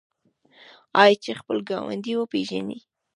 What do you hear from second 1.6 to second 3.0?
ګاونډی وپیژني؟